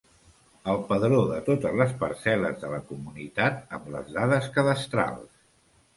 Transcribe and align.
El 0.71 0.79
padró 0.91 1.19
de 1.31 1.35
totes 1.49 1.75
les 1.81 1.93
parcel·les 1.99 2.57
de 2.63 2.71
la 2.73 2.81
comunitat 2.93 3.77
amb 3.79 3.93
les 3.97 4.13
dades 4.17 4.49
cadastrals. 4.57 5.29